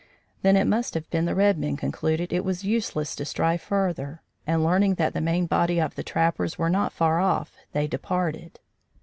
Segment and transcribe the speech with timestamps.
[0.41, 4.23] Then it must have been the red men concluded it was useless to strive further,
[4.47, 8.59] and, learning that the main body of the trappers were not far off, they departed.